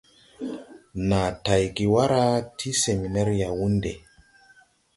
[1.09, 2.23] Nàa tayge wara
[2.57, 3.93] ti seminɛr Yawunde.